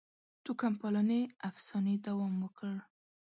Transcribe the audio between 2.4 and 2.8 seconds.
وکړ.